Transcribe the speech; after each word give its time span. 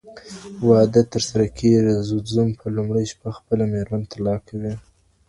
واده 0.67 1.01
ترسره 1.13 1.45
کيږي، 1.57 1.93
زوم 2.33 2.49
په 2.59 2.65
لومړۍ 2.75 3.05
شپه 3.11 3.29
خپله 3.37 3.63
ميرمن 3.73 4.03
طلاقوي. 4.13 4.73